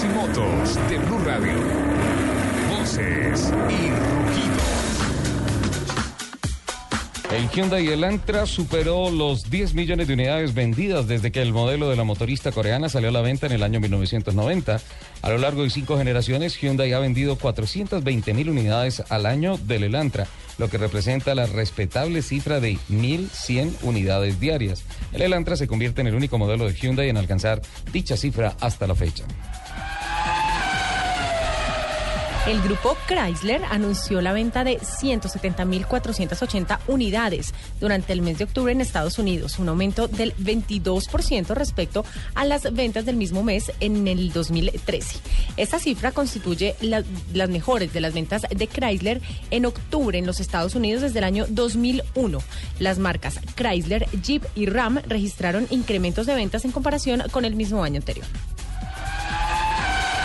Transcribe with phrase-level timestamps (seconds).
[0.00, 1.54] Y motos de Blue Radio.
[2.70, 4.78] Voces y rugidos.
[7.32, 11.96] El Hyundai Elantra superó los 10 millones de unidades vendidas desde que el modelo de
[11.96, 14.80] la motorista coreana salió a la venta en el año 1990.
[15.22, 19.82] A lo largo de cinco generaciones, Hyundai ha vendido 420 mil unidades al año del
[19.82, 20.28] Elantra,
[20.58, 24.84] lo que representa la respetable cifra de 1.100 unidades diarias.
[25.12, 27.60] El Elantra se convierte en el único modelo de Hyundai en alcanzar
[27.92, 29.24] dicha cifra hasta la fecha.
[32.48, 38.80] El grupo Chrysler anunció la venta de 170.480 unidades durante el mes de octubre en
[38.80, 44.32] Estados Unidos, un aumento del 22% respecto a las ventas del mismo mes en el
[44.32, 45.18] 2013.
[45.58, 49.20] Esta cifra constituye la- las mejores de las ventas de Chrysler
[49.50, 52.38] en octubre en los Estados Unidos desde el año 2001.
[52.78, 57.84] Las marcas Chrysler, Jeep y Ram registraron incrementos de ventas en comparación con el mismo
[57.84, 58.24] año anterior.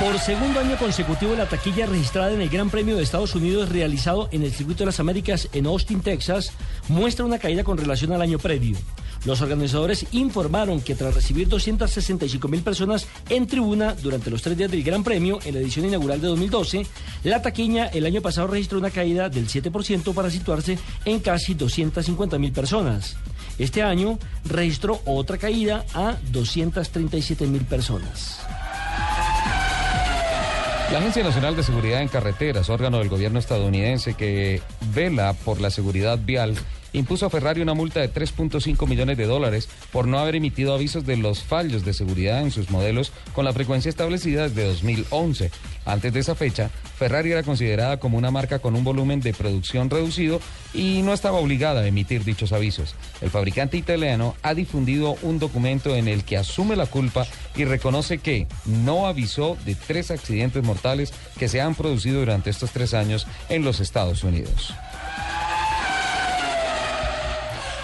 [0.00, 4.28] Por segundo año consecutivo, la taquilla registrada en el Gran Premio de Estados Unidos realizado
[4.30, 6.52] en el Circuito de las Américas en Austin, Texas,
[6.88, 8.76] muestra una caída con relación al año previo.
[9.24, 14.70] Los organizadores informaron que tras recibir 265 mil personas en tribuna durante los tres días
[14.70, 16.86] del Gran Premio en la edición inaugural de 2012,
[17.24, 22.38] la taquilla el año pasado registró una caída del 7% para situarse en casi 250
[22.38, 23.16] mil personas.
[23.58, 28.40] Este año registró otra caída a 237 mil personas.
[30.92, 34.62] La Agencia Nacional de Seguridad en Carreteras, órgano del gobierno estadounidense que
[34.94, 36.54] vela por la seguridad vial,
[36.92, 41.06] impuso a Ferrari una multa de 3.5 millones de dólares por no haber emitido avisos
[41.06, 45.50] de los fallos de seguridad en sus modelos con la frecuencia establecida desde 2011.
[45.84, 49.90] Antes de esa fecha, Ferrari era considerada como una marca con un volumen de producción
[49.90, 50.40] reducido
[50.74, 52.94] y no estaba obligada a emitir dichos avisos.
[53.20, 58.18] El fabricante italiano ha difundido un documento en el que asume la culpa y reconoce
[58.18, 63.26] que no avisó de tres accidentes mortales que se han producido durante estos tres años
[63.48, 64.74] en los Estados Unidos.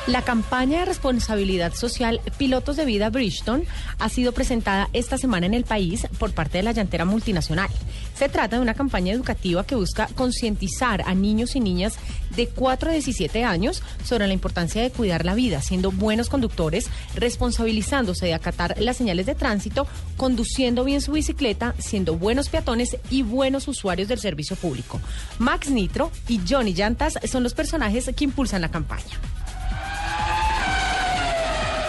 [0.08, 3.66] La campaña de responsabilidad social Pilotos de Vida Bridgestone
[4.00, 7.70] ha sido presentada esta semana en el país por parte de la llantera multinacional.
[8.16, 11.94] Se trata de una campaña educativa que busca concientizar a niños y niñas
[12.34, 16.91] de 4 a 17 años sobre la importancia de cuidar la vida, siendo buenos conductores,
[17.14, 19.86] responsabilizándose de acatar las señales de tránsito,
[20.16, 25.00] conduciendo bien su bicicleta, siendo buenos peatones y buenos usuarios del servicio público.
[25.38, 29.20] Max Nitro y Johnny Llantas son los personajes que impulsan la campaña.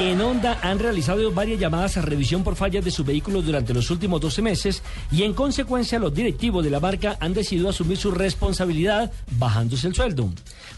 [0.03, 3.89] En Honda han realizado varias llamadas a revisión por fallas de sus vehículos durante los
[3.89, 8.11] últimos 12 meses y en consecuencia los directivos de la marca han decidido asumir su
[8.11, 10.29] responsabilidad bajándose el sueldo.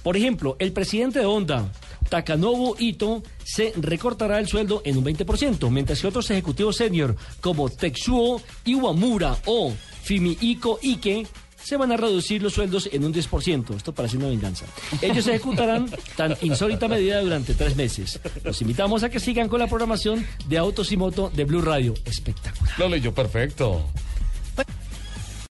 [0.04, 1.72] Por ejemplo, el presidente de Honda,
[2.08, 7.68] Takanobu Ito, se recortará el sueldo en un 20%, mientras que otros ejecutivos senior como
[7.70, 11.26] Tetsuo Iwamura o Fumihiko Ike
[11.66, 13.76] se van a reducir los sueldos en un 10%.
[13.76, 14.66] Esto parece una venganza.
[15.02, 18.20] Ellos ejecutarán tan insólita medida durante tres meses.
[18.44, 21.96] Los invitamos a que sigan con la programación de Autos y Moto de Blue Radio.
[22.06, 22.78] Espectacular.
[22.78, 23.84] Lo leyó perfecto.